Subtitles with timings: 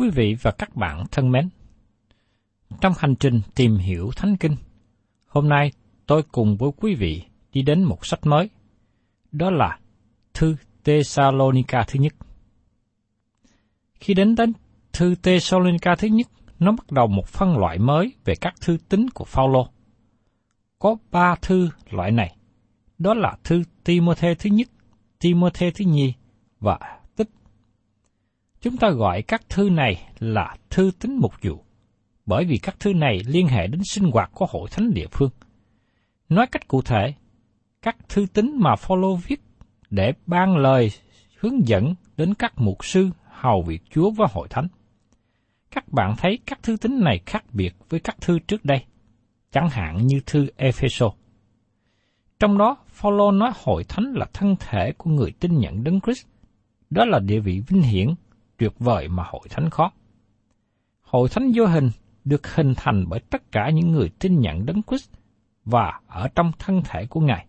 [0.00, 1.48] Quý vị và các bạn thân mến,
[2.80, 4.56] trong hành trình tìm hiểu Thánh Kinh,
[5.26, 5.72] hôm nay
[6.06, 7.22] tôi cùng với quý vị
[7.52, 8.50] đi đến một sách mới,
[9.32, 9.78] đó là
[10.34, 12.14] Thư Thessalonica thứ nhất.
[13.94, 14.52] Khi đến đến
[14.92, 16.26] Thư Thessalonica thứ nhất,
[16.58, 19.68] nó bắt đầu một phân loại mới về các thư tín của Phaolô.
[20.78, 22.36] Có ba thư loại này,
[22.98, 24.68] đó là thư Timôthê thứ nhất,
[25.18, 26.14] Timôthê thứ nhì
[26.60, 26.99] và.
[28.62, 31.64] Chúng ta gọi các thư này là thư tín mục vụ,
[32.26, 35.30] bởi vì các thư này liên hệ đến sinh hoạt của hội thánh địa phương.
[36.28, 37.14] Nói cách cụ thể,
[37.82, 39.40] các thư tín mà Phaolô viết
[39.90, 40.90] để ban lời
[41.38, 44.68] hướng dẫn đến các mục sư hầu việc Chúa và hội thánh.
[45.70, 48.84] Các bạn thấy các thư tín này khác biệt với các thư trước đây,
[49.52, 51.10] chẳng hạn như thư Epheso.
[52.38, 56.26] Trong đó, Phaolô nói hội thánh là thân thể của người tin nhận Đấng Christ.
[56.90, 58.08] Đó là địa vị vinh hiển,
[58.60, 59.92] tuyệt vời mà hội thánh khó.
[61.02, 61.90] Hội thánh vô hình
[62.24, 65.10] được hình thành bởi tất cả những người tin nhận Đấng Christ
[65.64, 67.46] và ở trong thân thể của Ngài.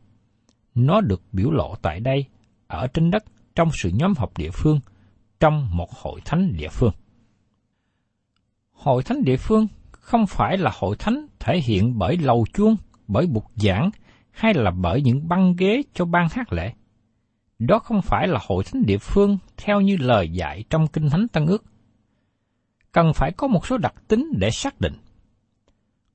[0.75, 2.25] Nó được biểu lộ tại đây,
[2.67, 3.23] ở trên đất,
[3.55, 4.79] trong sự nhóm họp địa phương,
[5.39, 6.91] trong một hội thánh địa phương.
[8.71, 12.75] Hội thánh địa phương không phải là hội thánh thể hiện bởi lầu chuông,
[13.07, 13.89] bởi bục giảng
[14.31, 16.73] hay là bởi những băng ghế cho ban hát lễ.
[17.67, 21.27] Đó không phải là hội thánh địa phương theo như lời dạy trong Kinh Thánh
[21.27, 21.63] Tân ước.
[22.91, 24.93] Cần phải có một số đặc tính để xác định.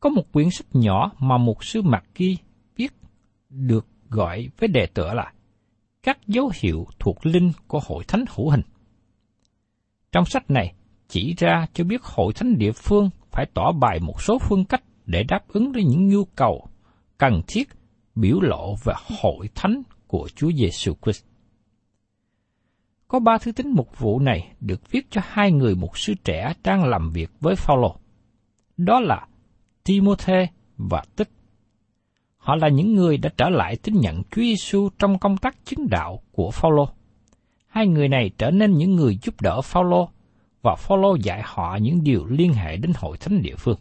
[0.01, 2.37] Có một quyển sách nhỏ mà một sư mặt Ghi
[2.77, 2.93] viết
[3.51, 5.33] được gọi với đề tựa là
[6.03, 8.63] Các dấu hiệu thuộc linh của hội thánh hữu hình.
[10.13, 10.75] Trong sách này
[11.09, 14.83] chỉ ra cho biết hội thánh địa phương phải tỏ bài một số phương cách
[15.07, 16.69] để đáp ứng với những nhu cầu
[17.19, 17.69] cần thiết
[18.15, 21.25] biểu lộ về hội thánh của Chúa Giêsu Christ.
[23.09, 26.53] Có ba thứ tính mục vụ này được viết cho hai người mục sư trẻ
[26.65, 27.97] đang làm việc với Phaolô.
[28.77, 29.27] Đó là
[29.85, 31.31] Timôthê và Tích.
[32.37, 35.89] Họ là những người đã trở lại tín nhận Chúa Giêsu trong công tác chứng
[35.91, 36.89] đạo của Phaolô.
[37.67, 40.09] Hai người này trở nên những người giúp đỡ Phaolô
[40.63, 43.79] và Phaolô dạy họ những điều liên hệ đến hội thánh địa phương.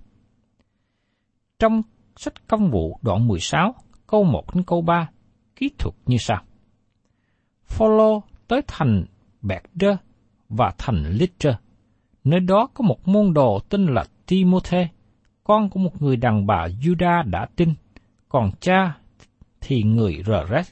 [1.60, 1.82] Trong
[2.16, 3.76] sách công vụ đoạn 16,
[4.08, 5.10] câu 1 đến câu 3,
[5.56, 6.42] kỹ thuật như sau.
[7.66, 9.06] Phaolô tới thành
[9.48, 9.98] Bẹt Đơ
[10.50, 11.32] và thành Lít
[12.24, 14.88] Nơi đó có một môn đồ tên là Timothy,
[15.44, 17.74] con của một người đàn bà Juda đã tin,
[18.30, 18.98] còn cha
[19.62, 20.72] thì người Rres.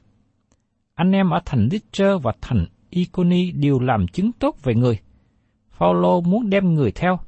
[0.94, 1.82] Anh em ở thành Lít
[2.22, 5.00] và thành Iconi đều làm chứng tốt về người.
[5.72, 7.20] Phaolô muốn đem người theo,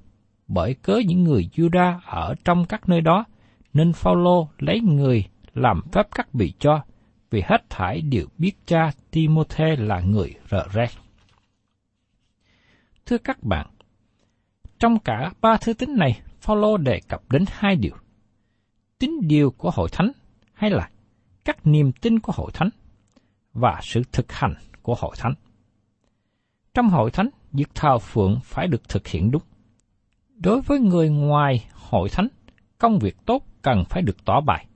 [0.47, 3.25] bởi cớ những người Juda ở trong các nơi đó,
[3.73, 6.81] nên Phaolô lấy người làm phép cắt bị cho,
[7.29, 10.89] vì hết thải đều biết cha Timôthê là người rợ rét.
[13.05, 13.67] Thưa các bạn,
[14.79, 17.95] trong cả ba thư tín này, Phaolô đề cập đến hai điều.
[18.99, 20.11] Tín điều của hội thánh
[20.53, 20.89] hay là
[21.43, 22.69] các niềm tin của hội thánh
[23.53, 25.33] và sự thực hành của hội thánh.
[26.73, 29.43] Trong hội thánh, việc thờ phượng phải được thực hiện đúng.
[30.35, 32.27] Đối với người ngoài hội thánh,
[32.77, 34.67] công việc tốt cần phải được tỏ bài.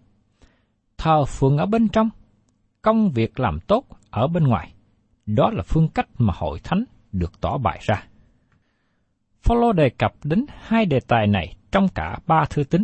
[0.98, 2.10] Thờ phượng ở bên trong,
[2.82, 4.74] công việc làm tốt ở bên ngoài.
[5.26, 8.06] Đó là phương cách mà hội thánh được tỏ bài ra.
[9.44, 12.84] Phaolô đề cập đến hai đề tài này trong cả ba thư tín.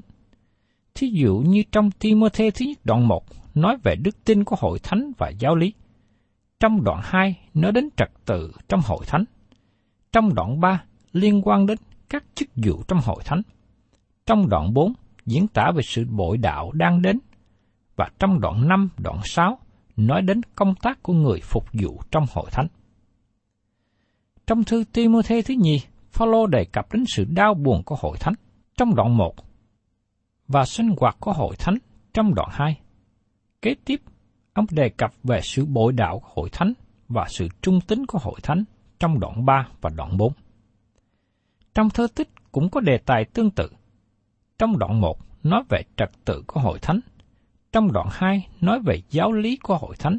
[0.96, 3.24] Thí dụ như trong Timôthê thứ nhất đoạn 1
[3.56, 5.74] nói về đức tin của hội thánh và giáo lý.
[6.60, 9.24] Trong đoạn 2 nói đến trật tự trong hội thánh.
[10.12, 11.78] Trong đoạn 3 liên quan đến
[12.10, 13.42] các chức vụ trong hội thánh.
[14.26, 14.94] Trong đoạn 4
[15.26, 17.20] diễn tả về sự bội đạo đang đến.
[17.96, 19.60] Và trong đoạn 5, đoạn 6
[19.96, 22.68] nói đến công tác của người phục vụ trong hội thánh.
[24.48, 25.82] Trong thư Timôthê thứ nhì,
[26.16, 28.34] Phaolô đề cập đến sự đau buồn của hội thánh
[28.78, 29.36] trong đoạn 1
[30.48, 31.78] và sinh hoạt của hội thánh
[32.14, 32.80] trong đoạn 2.
[33.62, 34.02] Kế tiếp,
[34.54, 36.74] ông đề cập về sự bội đạo của hội thánh
[37.08, 38.64] và sự trung tín của hội thánh
[39.00, 40.34] trong đoạn 3 và đoạn 4.
[41.74, 43.70] Trong thơ tích cũng có đề tài tương tự.
[44.58, 47.00] Trong đoạn 1 nói về trật tự của hội thánh,
[47.72, 50.18] trong đoạn 2 nói về giáo lý của hội thánh,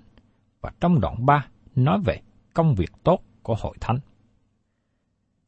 [0.61, 2.21] và trong đoạn 3 nói về
[2.55, 3.99] công việc tốt của hội thánh.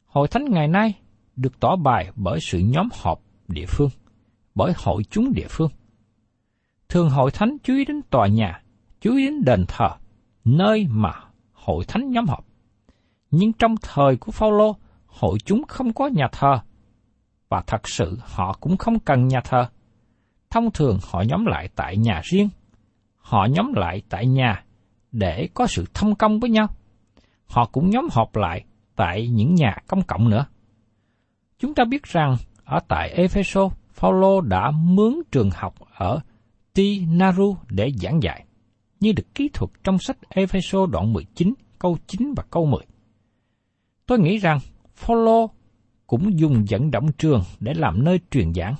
[0.09, 0.95] Hội thánh ngày nay
[1.37, 3.91] được tỏ bài bởi sự nhóm họp địa phương,
[4.55, 5.71] bởi hội chúng địa phương.
[6.89, 8.63] Thường hội thánh chú ý đến tòa nhà,
[9.01, 9.89] chú ý đến đền thờ,
[10.45, 11.13] nơi mà
[11.53, 12.45] hội thánh nhóm họp.
[13.31, 14.77] Nhưng trong thời của Phaolô,
[15.07, 16.61] hội chúng không có nhà thờ,
[17.49, 19.69] và thật sự họ cũng không cần nhà thờ.
[20.51, 22.49] Thông thường họ nhóm lại tại nhà riêng,
[23.17, 24.65] họ nhóm lại tại nhà
[25.13, 26.67] để có sự thông công với nhau.
[27.47, 28.65] Họ cũng nhóm họp lại
[28.99, 30.47] tại những nhà công cộng nữa.
[31.59, 36.21] Chúng ta biết rằng ở tại Epheso, Phaolô đã mướn trường học ở
[36.75, 38.45] Tinaru để giảng dạy,
[39.01, 42.81] như được kỹ thuật trong sách Epheso đoạn 19, câu 9 và câu 10.
[44.07, 44.59] Tôi nghĩ rằng
[44.95, 45.51] Phaolô
[46.07, 48.75] cũng dùng dẫn động trường để làm nơi truyền giảng.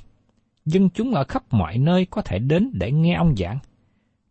[0.65, 3.59] Dân chúng ở khắp mọi nơi có thể đến để nghe ông giảng.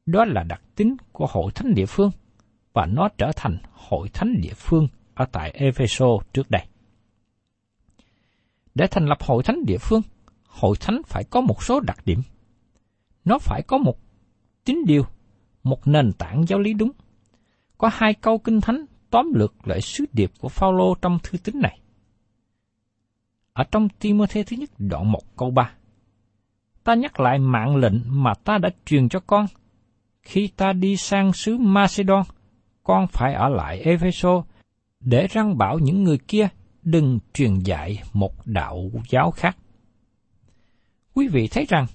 [0.05, 2.11] Đó là đặc tính của hội thánh địa phương,
[2.73, 6.61] và nó trở thành hội thánh địa phương ở tại Epheso trước đây.
[8.75, 10.01] Để thành lập hội thánh địa phương,
[10.47, 12.21] hội thánh phải có một số đặc điểm.
[13.25, 13.99] Nó phải có một
[14.65, 15.03] tín điều,
[15.63, 16.91] một nền tảng giáo lý đúng.
[17.77, 21.59] Có hai câu kinh thánh tóm lược lại sứ điệp của Phaolô trong thư tín
[21.59, 21.79] này.
[23.53, 25.71] Ở trong Timôthê thứ nhất đoạn 1 câu 3.
[26.83, 29.45] Ta nhắc lại mạng lệnh mà ta đã truyền cho con.
[30.21, 32.23] Khi ta đi sang xứ Macedon,
[32.83, 34.43] con phải ở lại Epheso
[34.99, 36.47] để răng bảo những người kia
[36.81, 39.57] đừng truyền dạy một đạo giáo khác.
[41.13, 41.85] Quý vị thấy rằng,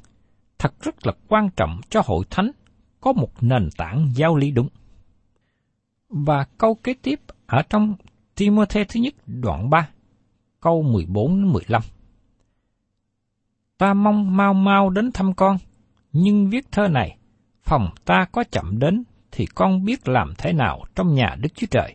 [0.58, 2.50] thật rất là quan trọng cho hội thánh
[3.00, 4.68] có một nền tảng giáo lý đúng.
[6.08, 7.94] Và câu kế tiếp ở trong
[8.34, 9.88] Timothy thứ nhất đoạn 3,
[10.60, 11.80] câu 14-15.
[13.78, 15.58] Ta mong mau mau đến thăm con,
[16.12, 17.16] nhưng viết thơ này,
[17.62, 21.66] phòng ta có chậm đến thì con biết làm thế nào trong nhà Đức Chúa
[21.70, 21.94] Trời,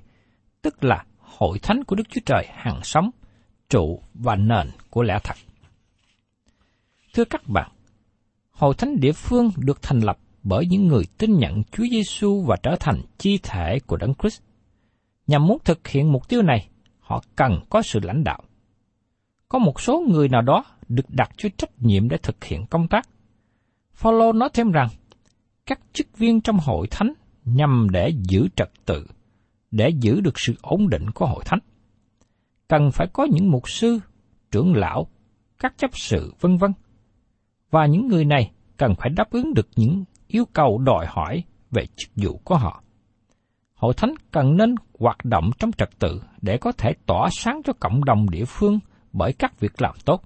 [0.62, 3.10] tức là hội thánh của Đức Chúa Trời hàng sống,
[3.70, 5.36] trụ và nền của lẽ thật.
[7.14, 7.72] Thưa các bạn,
[8.52, 12.56] hội thánh địa phương được thành lập bởi những người tin nhận Chúa Giêsu và
[12.64, 14.42] trở thành chi thể của Đấng Christ.
[15.28, 16.68] Nhằm muốn thực hiện mục tiêu này,
[17.00, 18.44] họ cần có sự lãnh đạo.
[19.50, 22.88] Có một số người nào đó được đặt cho trách nhiệm để thực hiện công
[22.88, 23.10] tác.
[23.94, 24.88] Phaolô nói thêm rằng,
[25.66, 27.14] các chức viên trong hội thánh
[27.46, 29.08] nhằm để giữ trật tự,
[29.72, 31.60] để giữ được sự ổn định của hội thánh.
[32.68, 34.00] Cần phải có những mục sư,
[34.52, 35.08] trưởng lão,
[35.60, 36.72] các chấp sự vân vân.
[37.72, 41.86] Và những người này cần phải đáp ứng được những yêu cầu đòi hỏi về
[41.96, 42.84] chức vụ của họ.
[43.74, 47.74] Hội thánh cần nên hoạt động trong trật tự để có thể tỏa sáng cho
[47.80, 48.80] cộng đồng địa phương
[49.14, 50.22] bởi các việc làm tốt.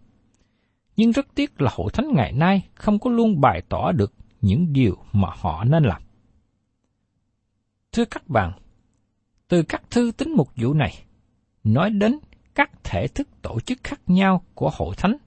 [0.95, 4.73] Nhưng rất tiếc là hội thánh ngày nay không có luôn bày tỏ được những
[4.73, 6.01] điều mà họ nên làm.
[7.91, 8.51] Thưa các bạn,
[9.51, 10.93] từ các thư tín mục vụ này,
[11.63, 12.19] nói đến
[12.55, 15.17] các thể thức tổ chức khác nhau của hội thánh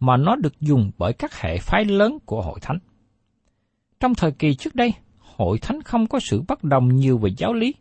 [0.00, 2.78] mà nó được dùng bởi các hệ phái lớn của hội thánh.
[4.00, 7.54] Trong thời kỳ trước đây, hội thánh không có sự bất đồng nhiều về giáo
[7.54, 7.74] lý,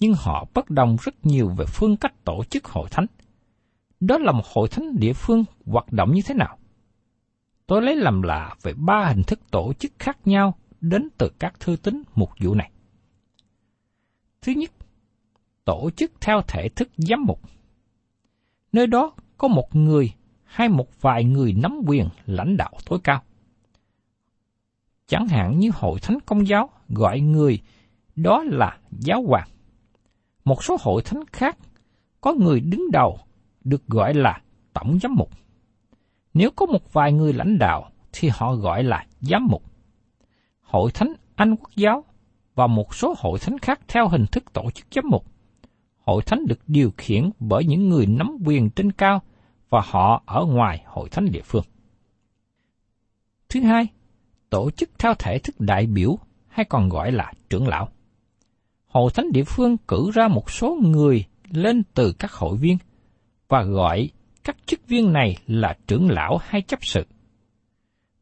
[0.00, 3.06] nhưng họ bất đồng rất nhiều về phương cách tổ chức hội thánh.
[4.00, 6.58] đó là một hội thánh địa phương hoạt động như thế nào?
[7.66, 11.60] Tôi lấy làm lạ về ba hình thức tổ chức khác nhau đến từ các
[11.60, 12.70] thư tín mục vụ này.
[14.42, 14.70] Thứ nhất,
[15.64, 17.40] tổ chức theo thể thức giám mục.
[18.72, 20.12] Nơi đó có một người
[20.44, 23.22] hay một vài người nắm quyền lãnh đạo tối cao.
[25.06, 27.60] Chẳng hạn như hội thánh công giáo gọi người
[28.16, 29.48] đó là giáo hoàng.
[30.44, 31.58] Một số hội thánh khác
[32.20, 33.18] có người đứng đầu
[33.64, 34.40] được gọi là
[34.72, 35.30] tổng giám mục.
[36.34, 39.62] Nếu có một vài người lãnh đạo thì họ gọi là giám mục.
[40.60, 42.04] Hội thánh Anh quốc giáo
[42.54, 45.33] và một số hội thánh khác theo hình thức tổ chức giám mục.
[46.04, 49.22] Hội thánh được điều khiển bởi những người nắm quyền trên cao
[49.70, 51.64] và họ ở ngoài hội thánh địa phương.
[53.48, 53.86] Thứ hai,
[54.50, 56.18] tổ chức theo thể thức đại biểu
[56.48, 57.88] hay còn gọi là trưởng lão.
[58.86, 62.78] Hội thánh địa phương cử ra một số người lên từ các hội viên
[63.48, 64.10] và gọi
[64.44, 67.06] các chức viên này là trưởng lão hay chấp sự.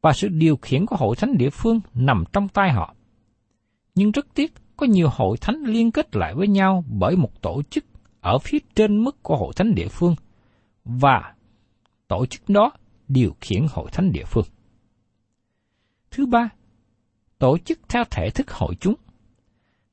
[0.01, 2.95] Và sự điều khiển của hội thánh địa phương nằm trong tay họ.
[3.95, 7.63] Nhưng rất tiếc, có nhiều hội thánh liên kết lại với nhau bởi một tổ
[7.71, 7.85] chức
[8.21, 10.15] ở phía trên mức của hội thánh địa phương,
[10.85, 11.35] và
[12.09, 12.73] tổ chức đó
[13.09, 14.45] điều khiển hội thánh địa phương.
[16.11, 16.49] Thứ ba,
[17.39, 18.95] tổ chức theo thể thức hội chúng.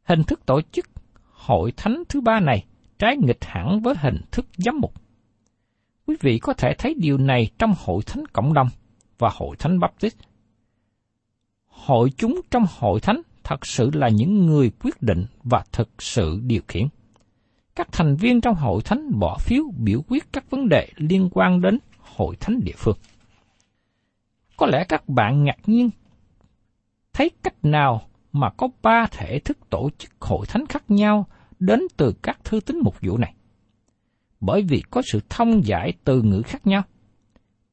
[0.03, 0.85] Hình thức tổ chức
[1.23, 2.65] hội thánh thứ ba này
[2.99, 4.93] trái nghịch hẳn với hình thức giám mục.
[6.07, 8.67] Quý vị có thể thấy điều này trong hội thánh cộng đồng
[9.17, 10.17] và hội thánh Baptist.
[11.67, 16.39] Hội chúng trong hội thánh thật sự là những người quyết định và thực sự
[16.43, 16.87] điều khiển.
[17.75, 21.61] Các thành viên trong hội thánh bỏ phiếu biểu quyết các vấn đề liên quan
[21.61, 22.97] đến hội thánh địa phương.
[24.57, 25.89] Có lẽ các bạn ngạc nhiên
[27.13, 28.01] thấy cách nào
[28.31, 31.25] mà có ba thể thức tổ chức hội thánh khác nhau
[31.59, 33.33] đến từ các thư tín mục vụ này.
[34.39, 36.81] Bởi vì có sự thông giải từ ngữ khác nhau.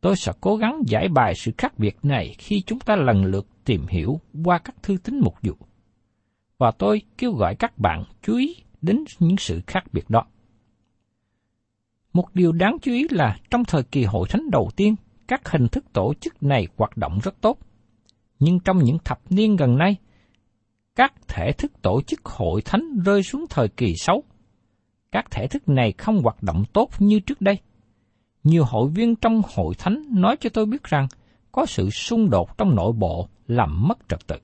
[0.00, 3.46] Tôi sẽ cố gắng giải bài sự khác biệt này khi chúng ta lần lượt
[3.66, 5.54] tìm hiểu qua các thư tín mục vụ.
[6.58, 10.26] Và tôi kêu gọi các bạn chú ý đến những sự khác biệt đó.
[12.12, 14.94] Một điều đáng chú ý là trong thời kỳ hội thánh đầu tiên,
[15.28, 17.58] các hình thức tổ chức này hoạt động rất tốt.
[18.38, 19.96] Nhưng trong những thập niên gần nay
[20.96, 24.22] các thể thức tổ chức hội thánh rơi xuống thời kỳ xấu.
[25.12, 27.58] Các thể thức này không hoạt động tốt như trước đây.
[28.44, 31.08] Nhiều hội viên trong hội thánh nói cho tôi biết rằng
[31.56, 34.36] có sự xung đột trong nội bộ làm mất trật tự.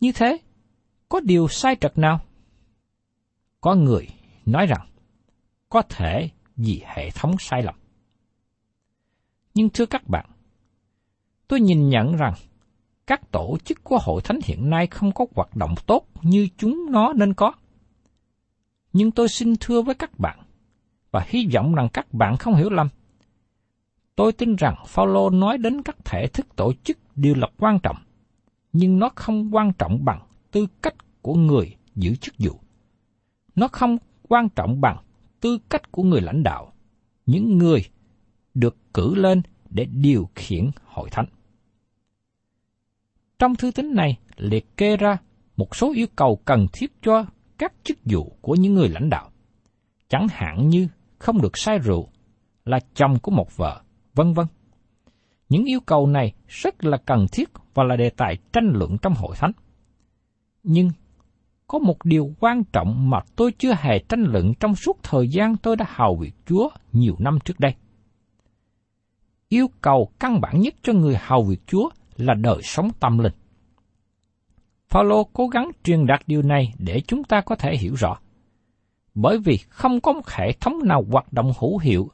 [0.00, 0.38] Như thế,
[1.08, 2.20] có điều sai trật nào?
[3.60, 4.08] Có người
[4.46, 4.86] nói rằng,
[5.68, 7.74] có thể vì hệ thống sai lầm.
[9.54, 10.26] Nhưng thưa các bạn,
[11.48, 12.34] tôi nhìn nhận rằng
[13.06, 16.86] các tổ chức của hội thánh hiện nay không có hoạt động tốt như chúng
[16.90, 17.52] nó nên có.
[18.92, 20.38] Nhưng tôi xin thưa với các bạn,
[21.10, 22.88] và hy vọng rằng các bạn không hiểu lầm.
[24.16, 27.96] Tôi tin rằng Phaolô nói đến các thể thức tổ chức đều là quan trọng,
[28.72, 32.60] nhưng nó không quan trọng bằng tư cách của người giữ chức vụ.
[33.54, 35.04] Nó không quan trọng bằng
[35.40, 36.72] tư cách của người lãnh đạo,
[37.26, 37.84] những người
[38.54, 41.26] được cử lên để điều khiển hội thánh.
[43.38, 45.18] Trong thư tín này liệt kê ra
[45.56, 47.26] một số yêu cầu cần thiết cho
[47.58, 49.30] các chức vụ của những người lãnh đạo.
[50.08, 52.08] Chẳng hạn như không được say rượu,
[52.64, 53.83] là chồng của một vợ,
[54.14, 54.46] vân vân.
[55.48, 59.14] Những yêu cầu này rất là cần thiết và là đề tài tranh luận trong
[59.14, 59.52] hội thánh.
[60.62, 60.90] Nhưng
[61.66, 65.56] có một điều quan trọng mà tôi chưa hề tranh luận trong suốt thời gian
[65.56, 67.74] tôi đã hầu việc Chúa nhiều năm trước đây.
[69.48, 73.32] Yêu cầu căn bản nhất cho người hầu việc Chúa là đời sống tâm linh.
[74.88, 78.16] Phaolô cố gắng truyền đạt điều này để chúng ta có thể hiểu rõ.
[79.14, 82.10] Bởi vì không có một hệ thống nào hoạt động hữu hiệu,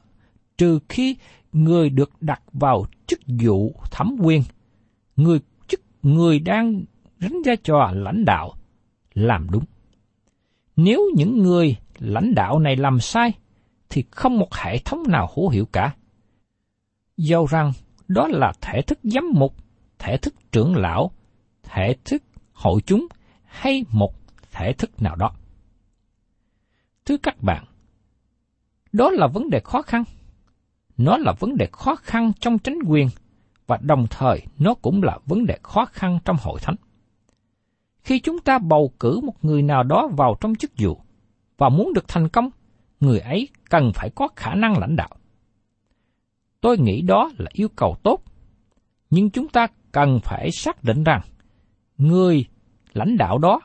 [0.57, 1.17] trừ khi
[1.53, 4.43] người được đặt vào chức vụ thẩm quyền,
[5.15, 6.83] người chức người đang
[7.19, 8.53] gánh ra trò lãnh đạo
[9.13, 9.63] làm đúng.
[10.75, 13.31] Nếu những người lãnh đạo này làm sai,
[13.89, 15.95] thì không một hệ thống nào hữu hiệu cả.
[17.17, 17.71] Dầu rằng
[18.07, 19.55] đó là thể thức giám mục
[20.01, 21.11] thể thức trưởng lão,
[21.63, 23.07] thể thức hội chúng
[23.45, 24.13] hay một
[24.51, 25.31] thể thức nào đó.
[27.05, 27.65] Thưa các bạn,
[28.91, 30.03] đó là vấn đề khó khăn.
[31.03, 33.07] Nó là vấn đề khó khăn trong chính quyền
[33.67, 36.75] và đồng thời nó cũng là vấn đề khó khăn trong hội thánh.
[38.03, 41.01] Khi chúng ta bầu cử một người nào đó vào trong chức vụ
[41.57, 42.49] và muốn được thành công,
[42.99, 45.09] người ấy cần phải có khả năng lãnh đạo.
[46.61, 48.23] Tôi nghĩ đó là yêu cầu tốt,
[49.09, 51.21] nhưng chúng ta cần phải xác định rằng
[51.97, 52.45] người
[52.93, 53.61] lãnh đạo đó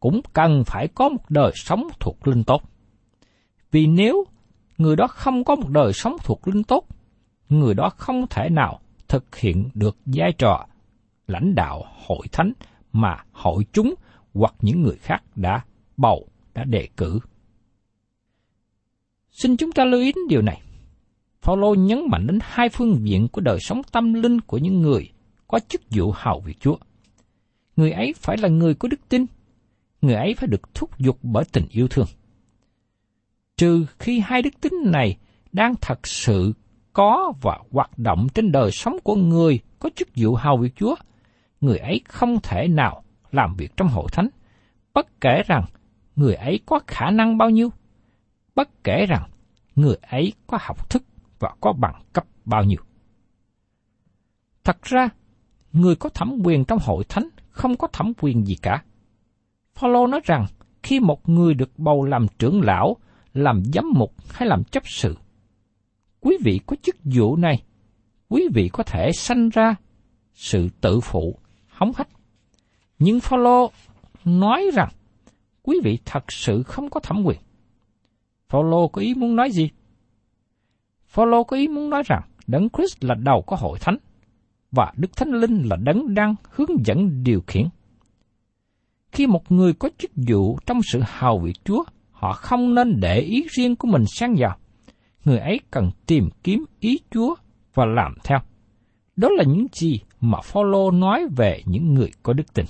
[0.00, 2.62] cũng cần phải có một đời sống thuộc linh tốt.
[3.70, 4.24] Vì nếu
[4.78, 6.86] người đó không có một đời sống thuộc linh tốt,
[7.48, 10.66] người đó không thể nào thực hiện được vai trò
[11.26, 12.52] lãnh đạo hội thánh
[12.92, 13.94] mà hội chúng
[14.34, 15.64] hoặc những người khác đã
[15.96, 17.18] bầu, đã đề cử.
[19.30, 20.62] Xin chúng ta lưu ý đến điều này.
[21.42, 25.10] Phaolô nhấn mạnh đến hai phương diện của đời sống tâm linh của những người
[25.48, 26.76] có chức vụ hầu việc Chúa.
[27.76, 29.26] Người ấy phải là người có đức tin,
[30.02, 32.06] người ấy phải được thúc giục bởi tình yêu thương.
[33.56, 35.16] Trừ khi hai đức tính này
[35.52, 36.52] đang thật sự
[36.92, 40.94] có và hoạt động trên đời sống của người có chức vụ hầu việc Chúa,
[41.60, 44.28] người ấy không thể nào làm việc trong hội thánh,
[44.94, 45.64] bất kể rằng
[46.16, 47.72] người ấy có khả năng bao nhiêu,
[48.54, 49.28] bất kể rằng
[49.76, 51.02] người ấy có học thức
[51.38, 52.80] và có bằng cấp bao nhiêu.
[54.64, 55.08] Thật ra,
[55.72, 58.82] người có thẩm quyền trong hội thánh không có thẩm quyền gì cả.
[59.74, 60.46] Phaolô nói rằng
[60.82, 62.96] khi một người được bầu làm trưởng lão,
[63.36, 65.16] làm giám mục hay làm chấp sự,
[66.20, 67.62] quý vị có chức vụ này,
[68.28, 69.76] quý vị có thể sanh ra
[70.34, 71.38] sự tự phụ,
[71.68, 72.08] hóng hách.
[72.98, 73.70] Nhưng Phaolô
[74.24, 74.88] nói rằng
[75.62, 77.38] quý vị thật sự không có thẩm quyền.
[78.48, 79.70] Phaolô có ý muốn nói gì?
[81.06, 83.96] Phaolô có ý muốn nói rằng Đấng Christ là đầu của hội thánh
[84.72, 87.68] và Đức Thánh Linh là đấng đang hướng dẫn điều khiển.
[89.12, 91.84] Khi một người có chức vụ trong sự hào việc Chúa,
[92.16, 94.56] họ không nên để ý riêng của mình sang vào.
[95.24, 97.34] Người ấy cần tìm kiếm ý Chúa
[97.74, 98.38] và làm theo.
[99.16, 102.66] Đó là những gì mà Phaolô nói về những người có đức tin.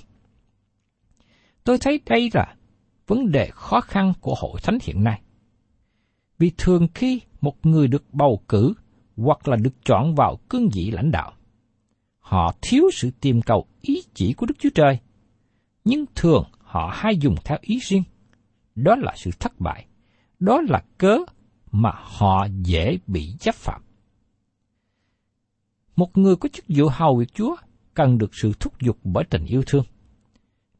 [1.64, 2.54] Tôi thấy đây là
[3.06, 5.20] vấn đề khó khăn của hội thánh hiện nay.
[6.38, 8.74] Vì thường khi một người được bầu cử
[9.16, 11.32] hoặc là được chọn vào cương vị lãnh đạo,
[12.18, 14.98] họ thiếu sự tìm cầu ý chỉ của Đức Chúa Trời,
[15.84, 18.02] nhưng thường họ hay dùng theo ý riêng.
[18.76, 19.86] Đó là sự thất bại,
[20.38, 21.18] đó là cớ
[21.72, 23.82] mà họ dễ bị chấp phạm.
[25.96, 27.56] Một người có chức vụ hầu việc Chúa
[27.94, 29.84] cần được sự thúc giục bởi tình yêu thương.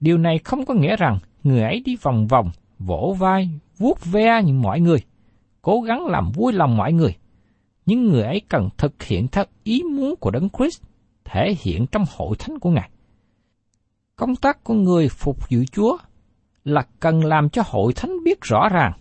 [0.01, 4.43] Điều này không có nghĩa rằng người ấy đi vòng vòng, vỗ vai, vuốt ve
[4.45, 4.99] những mọi người,
[5.63, 7.17] cố gắng làm vui lòng mọi người.
[7.87, 10.83] Nhưng người ấy cần thực hiện theo ý muốn của Đấng Christ
[11.25, 12.91] thể hiện trong hội thánh của Ngài.
[14.17, 15.99] Công tác của người phục vụ Chúa
[16.67, 18.93] là cần làm cho hội thánh biết rõ ràng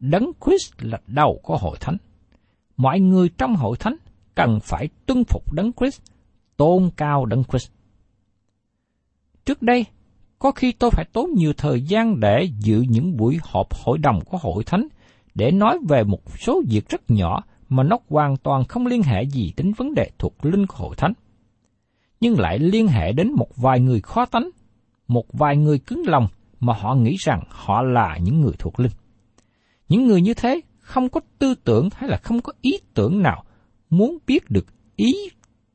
[0.00, 1.96] Đấng Christ là đầu của hội thánh.
[2.76, 3.96] Mọi người trong hội thánh
[4.34, 6.00] cần phải tuân phục Đấng Christ,
[6.56, 7.70] tôn cao Đấng Christ.
[9.44, 9.84] Trước đây,
[10.38, 14.20] có khi tôi phải tốn nhiều thời gian để dự những buổi họp hội đồng
[14.24, 14.88] của hội thánh
[15.34, 19.22] để nói về một số việc rất nhỏ mà nó hoàn toàn không liên hệ
[19.22, 21.12] gì đến vấn đề thuộc linh của hội thánh.
[22.20, 24.50] Nhưng lại liên hệ đến một vài người khó tánh,
[25.08, 26.28] một vài người cứng lòng
[26.64, 28.92] mà họ nghĩ rằng họ là những người thuộc linh.
[29.88, 33.44] Những người như thế không có tư tưởng hay là không có ý tưởng nào
[33.90, 35.14] muốn biết được ý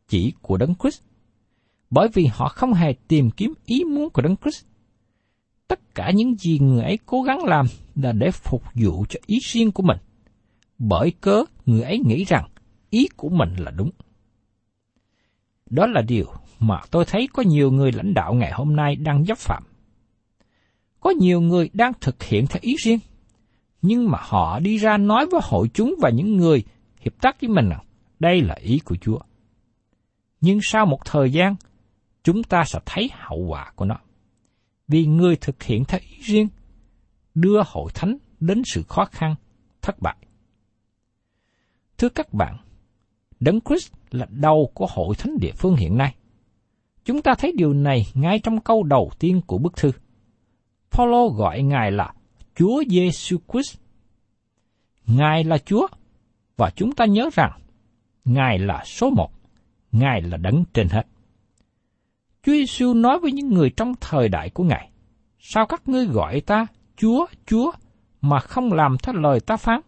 [0.07, 1.01] chỉ của Đấng Christ,
[1.89, 4.65] bởi vì họ không hề tìm kiếm ý muốn của Đấng Christ.
[5.67, 9.39] Tất cả những gì người ấy cố gắng làm là để phục vụ cho ý
[9.41, 9.97] riêng của mình,
[10.77, 12.49] bởi cớ người ấy nghĩ rằng
[12.89, 13.89] ý của mình là đúng.
[15.69, 16.25] Đó là điều
[16.59, 19.63] mà tôi thấy có nhiều người lãnh đạo ngày hôm nay đang dấp phạm.
[20.99, 22.99] Có nhiều người đang thực hiện theo ý riêng,
[23.81, 26.63] nhưng mà họ đi ra nói với hội chúng và những người
[26.99, 27.83] hiệp tác với mình rằng
[28.19, 29.19] đây là ý của Chúa.
[30.41, 31.55] Nhưng sau một thời gian,
[32.23, 33.95] chúng ta sẽ thấy hậu quả của nó.
[34.87, 36.47] Vì người thực hiện theo ý riêng,
[37.35, 39.35] đưa hội thánh đến sự khó khăn,
[39.81, 40.15] thất bại.
[41.97, 42.57] Thưa các bạn,
[43.39, 46.15] Đấng Christ là đầu của hội thánh địa phương hiện nay.
[47.05, 49.91] Chúng ta thấy điều này ngay trong câu đầu tiên của bức thư.
[50.99, 52.13] Phaolô gọi Ngài là
[52.55, 53.77] Chúa Giêsu Christ.
[55.05, 55.87] Ngài là Chúa,
[56.57, 57.59] và chúng ta nhớ rằng
[58.25, 59.31] Ngài là số một,
[59.91, 61.03] Ngài là đấng trên hết.
[62.43, 64.89] Chúa Giêsu nói với những người trong thời đại của Ngài,
[65.39, 67.71] sao các ngươi gọi ta Chúa, Chúa,
[68.21, 69.81] mà không làm theo lời ta phán?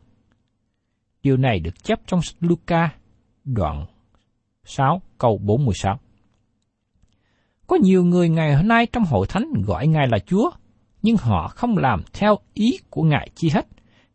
[1.24, 2.90] Điều này được chép trong Luca
[3.44, 3.86] đoạn
[4.64, 6.00] 6 câu 46.
[7.68, 10.52] Có nhiều người ngày hôm nay trong hội thánh gọi Ngài là Chúa,
[11.02, 13.68] nhưng họ không làm theo ý của Ngài chi hết,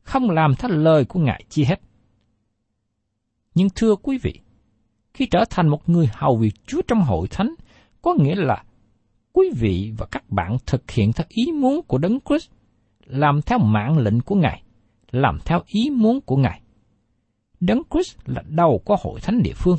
[0.03, 1.81] không làm theo lời của Ngài chi hết.
[3.55, 4.41] Nhưng thưa quý vị,
[5.15, 7.55] khi trở thành một người hầu việc Chúa trong hội thánh,
[8.03, 8.63] có nghĩa là
[9.33, 12.51] quý vị và các bạn thực hiện theo ý muốn của Đấng Christ,
[13.07, 14.63] làm theo mạng lệnh của Ngài,
[15.11, 16.61] làm theo ý muốn của Ngài.
[17.61, 19.79] Đấng Christ là đầu của hội thánh địa phương.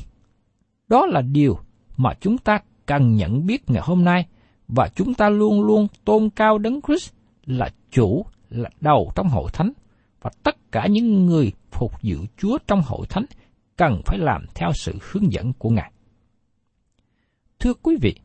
[0.88, 1.60] Đó là điều
[1.98, 4.26] mà chúng ta cần nhận biết ngày hôm nay
[4.68, 7.12] và chúng ta luôn luôn tôn cao Đấng Christ
[7.46, 9.72] là chủ, là đầu trong hội thánh
[10.22, 13.26] và tất cả những người phục vụ Chúa trong hội thánh
[13.78, 15.92] cần phải làm theo sự hướng dẫn của Ngài.
[17.60, 18.16] Thưa quý vị,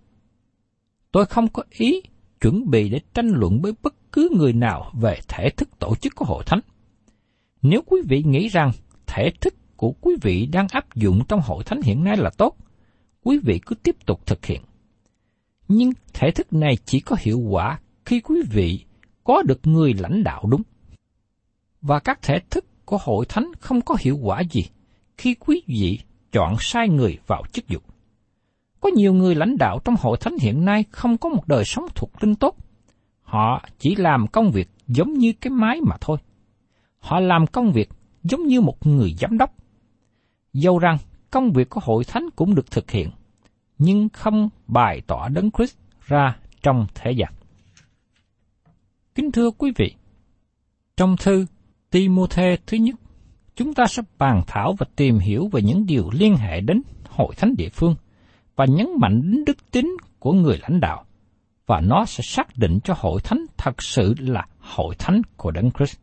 [1.12, 2.02] tôi không có ý
[2.40, 6.14] chuẩn bị để tranh luận với bất cứ người nào về thể thức tổ chức
[6.16, 6.60] của hội thánh.
[7.62, 8.70] Nếu quý vị nghĩ rằng
[9.06, 12.56] thể thức của quý vị đang áp dụng trong hội thánh hiện nay là tốt,
[13.22, 14.62] quý vị cứ tiếp tục thực hiện.
[15.68, 18.84] Nhưng thể thức này chỉ có hiệu quả khi quý vị
[19.24, 20.62] có được người lãnh đạo đúng.
[21.80, 24.64] Và các thể thức của hội thánh không có hiệu quả gì
[25.16, 25.98] khi quý vị
[26.32, 27.78] chọn sai người vào chức vụ.
[28.80, 31.84] Có nhiều người lãnh đạo trong hội thánh hiện nay không có một đời sống
[31.94, 32.56] thuộc linh tốt.
[33.22, 36.18] Họ chỉ làm công việc giống như cái máy mà thôi.
[36.98, 37.88] Họ làm công việc
[38.22, 39.54] giống như một người giám đốc.
[40.52, 40.98] dẫu rằng
[41.30, 43.10] công việc của hội thánh cũng được thực hiện,
[43.84, 47.32] nhưng không bày tỏ đấng Christ ra trong thế gian.
[49.14, 49.94] Kính thưa quý vị,
[50.96, 51.46] trong thư
[51.90, 52.94] Timôthê thứ nhất,
[53.54, 57.34] chúng ta sẽ bàn thảo và tìm hiểu về những điều liên hệ đến hội
[57.36, 57.94] thánh địa phương
[58.56, 61.04] và nhấn mạnh đến đức tính của người lãnh đạo,
[61.66, 65.70] và nó sẽ xác định cho hội thánh thật sự là hội thánh của Đấng
[65.70, 65.96] Christ.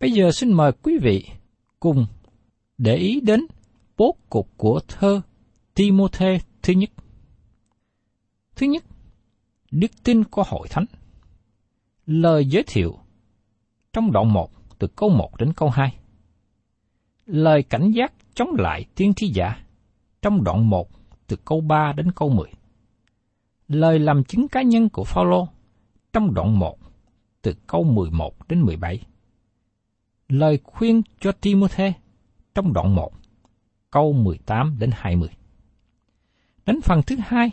[0.00, 1.24] Bây giờ xin mời quý vị
[1.80, 2.06] cùng
[2.78, 3.46] để ý đến
[3.96, 5.20] bố cục của thơ
[5.76, 6.90] Timôthê thứ nhất.
[8.56, 8.84] Thứ nhất,
[9.70, 10.84] đức tin của hội thánh.
[12.06, 12.98] Lời giới thiệu
[13.92, 15.96] trong đoạn 1 từ câu 1 đến câu 2.
[17.26, 19.64] Lời cảnh giác chống lại tiên tri giả
[20.22, 20.88] trong đoạn 1
[21.26, 22.48] từ câu 3 đến câu 10.
[23.68, 25.48] Lời làm chứng cá nhân của Phaolô
[26.12, 26.78] trong đoạn 1
[27.42, 29.00] từ câu 11 đến 17.
[30.28, 31.92] Lời khuyên cho Timôthê
[32.54, 33.12] trong đoạn 1
[33.90, 35.28] câu 18 đến 20.
[36.66, 37.50] Đến phần thứ hai,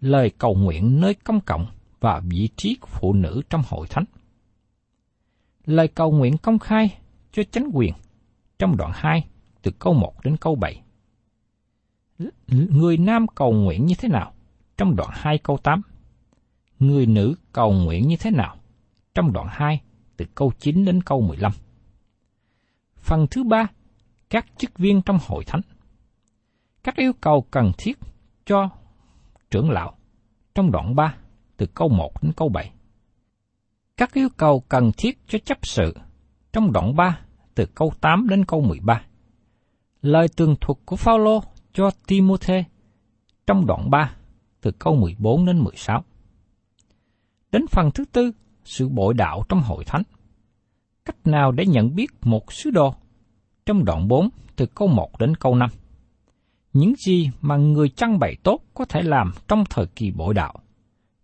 [0.00, 1.66] lời cầu nguyện nơi công cộng
[2.00, 4.04] và vị trí của phụ nữ trong hội thánh.
[5.66, 6.98] Lời cầu nguyện công khai
[7.32, 7.94] cho chánh quyền
[8.58, 9.24] trong đoạn 2
[9.62, 10.82] từ câu 1 đến câu 7.
[12.48, 14.32] Người nam cầu nguyện như thế nào
[14.76, 15.82] trong đoạn 2 câu 8.
[16.78, 18.56] Người nữ cầu nguyện như thế nào
[19.14, 19.80] trong đoạn 2
[20.16, 21.52] từ câu 9 đến câu 15.
[22.96, 23.66] Phần thứ ba,
[24.30, 25.60] các chức viên trong hội thánh.
[26.88, 27.98] Các yêu cầu cần thiết
[28.46, 28.68] cho
[29.50, 29.94] trưởng lão
[30.54, 31.14] trong đoạn 3
[31.56, 32.72] từ câu 1 đến câu 7.
[33.96, 35.94] Các yêu cầu cần thiết cho chấp sự
[36.52, 37.20] trong đoạn 3
[37.54, 39.02] từ câu 8 đến câu 13.
[40.02, 42.64] Lời tường thuật của Phaolô cho Timôthê
[43.46, 44.14] trong đoạn 3
[44.60, 46.04] từ câu 14 đến 16.
[47.52, 48.32] Đến phần thứ tư,
[48.64, 50.02] sự bội đạo trong hội thánh.
[51.04, 52.94] Cách nào để nhận biết một sứ đồ?
[53.66, 55.70] Trong đoạn 4 từ câu 1 đến câu 5.
[56.72, 60.54] Những gì mà người chăn bày tốt có thể làm trong thời kỳ bội đạo.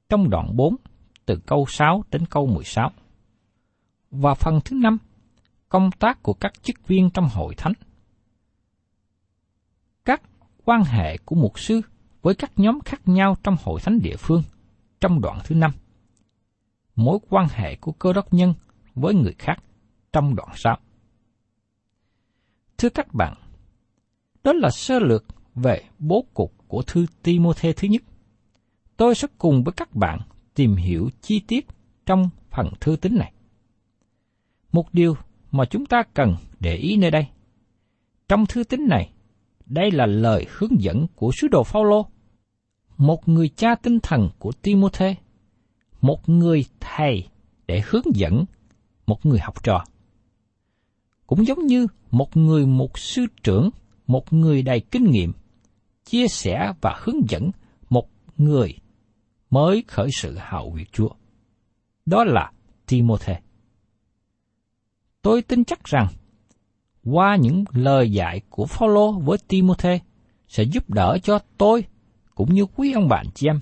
[0.08, 0.76] Trong đoạn 4
[1.26, 2.90] từ câu 6 đến câu 16.
[4.10, 4.98] Và phần thứ năm,
[5.68, 7.72] công tác của các chức viên trong hội thánh.
[10.04, 10.22] Các
[10.64, 11.80] quan hệ của mục sư
[12.22, 14.42] với các nhóm khác nhau trong hội thánh địa phương
[15.00, 15.72] trong đoạn thứ năm.
[16.96, 18.54] Mối quan hệ của cơ đốc nhân
[18.94, 19.56] với người khác
[20.12, 20.78] trong đoạn sau.
[22.78, 23.34] Thưa các bạn,
[24.44, 28.02] đó là sơ lược về bố cục của thư Timôthê thứ nhất.
[28.96, 30.20] Tôi sẽ cùng với các bạn
[30.54, 31.66] tìm hiểu chi tiết
[32.06, 33.32] trong phần thư tín này.
[34.72, 35.16] Một điều
[35.50, 37.26] mà chúng ta cần để ý nơi đây.
[38.28, 39.10] Trong thư tín này,
[39.66, 42.06] đây là lời hướng dẫn của sứ đồ Phaolô,
[42.96, 45.16] một người cha tinh thần của Timôthê,
[46.00, 47.28] một người thầy
[47.66, 48.44] để hướng dẫn
[49.06, 49.84] một người học trò.
[51.26, 53.70] Cũng giống như một người mục sư trưởng,
[54.06, 55.32] một người đầy kinh nghiệm,
[56.04, 57.50] chia sẻ và hướng dẫn
[57.90, 58.74] một người
[59.50, 61.08] mới khởi sự hào việc Chúa.
[62.06, 62.52] Đó là
[62.86, 63.36] Timôthê.
[65.22, 66.06] Tôi tin chắc rằng
[67.04, 70.00] qua những lời dạy của Phaolô với Timôthê
[70.48, 71.84] sẽ giúp đỡ cho tôi
[72.34, 73.60] cũng như quý ông bạn chị em,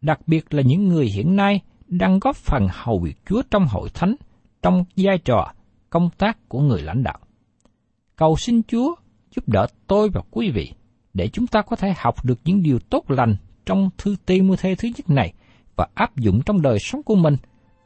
[0.00, 3.88] đặc biệt là những người hiện nay đang góp phần hầu việc Chúa trong hội
[3.94, 4.14] thánh
[4.62, 5.52] trong vai trò
[5.90, 7.18] công tác của người lãnh đạo.
[8.16, 8.94] Cầu xin Chúa
[9.36, 10.72] giúp đỡ tôi và quý vị
[11.14, 14.88] để chúng ta có thể học được những điều tốt lành trong thư Timothée thứ
[14.96, 15.32] nhất này
[15.76, 17.36] và áp dụng trong đời sống của mình,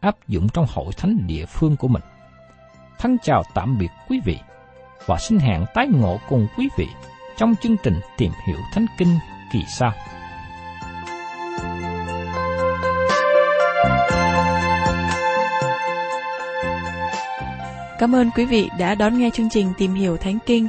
[0.00, 2.02] áp dụng trong hội thánh địa phương của mình.
[2.98, 4.38] Thân chào tạm biệt quý vị
[5.06, 6.87] và xin hẹn tái ngộ cùng quý vị
[7.37, 9.18] trong chương trình tìm hiểu Thánh Kinh
[9.52, 9.92] kỳ sau.
[17.98, 20.68] Cảm ơn quý vị đã đón nghe chương trình Tìm hiểu Thánh Kinh.